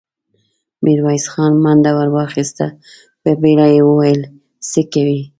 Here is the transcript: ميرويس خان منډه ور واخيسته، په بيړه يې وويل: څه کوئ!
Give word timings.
ميرويس 0.83 1.25
خان 1.31 1.53
منډه 1.63 1.91
ور 1.97 2.09
واخيسته، 2.15 2.67
په 3.21 3.29
بيړه 3.41 3.67
يې 3.73 3.81
وويل: 3.85 4.21
څه 4.69 4.81
کوئ! 4.93 5.21